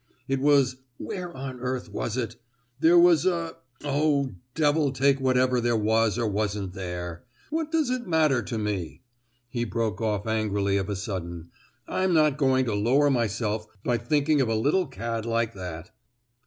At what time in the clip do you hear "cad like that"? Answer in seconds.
14.87-15.91